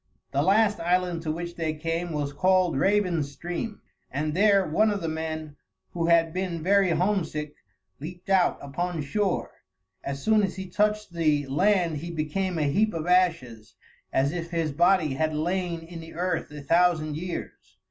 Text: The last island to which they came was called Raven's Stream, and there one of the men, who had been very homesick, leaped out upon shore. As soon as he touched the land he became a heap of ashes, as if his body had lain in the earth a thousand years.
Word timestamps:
The 0.31 0.41
last 0.41 0.79
island 0.79 1.21
to 1.21 1.31
which 1.31 1.53
they 1.57 1.75
came 1.75 2.11
was 2.11 2.33
called 2.33 2.75
Raven's 2.75 3.31
Stream, 3.31 3.81
and 4.09 4.33
there 4.33 4.65
one 4.67 4.89
of 4.89 4.99
the 4.99 5.07
men, 5.07 5.57
who 5.91 6.07
had 6.07 6.33
been 6.33 6.63
very 6.63 6.89
homesick, 6.89 7.53
leaped 7.99 8.27
out 8.27 8.57
upon 8.63 9.03
shore. 9.03 9.51
As 10.03 10.23
soon 10.23 10.41
as 10.41 10.55
he 10.55 10.67
touched 10.67 11.13
the 11.13 11.45
land 11.45 11.97
he 11.97 12.09
became 12.09 12.57
a 12.57 12.63
heap 12.63 12.95
of 12.95 13.05
ashes, 13.05 13.75
as 14.11 14.31
if 14.31 14.49
his 14.49 14.71
body 14.71 15.13
had 15.13 15.35
lain 15.35 15.81
in 15.81 15.99
the 15.99 16.15
earth 16.15 16.49
a 16.49 16.63
thousand 16.63 17.15
years. 17.15 17.77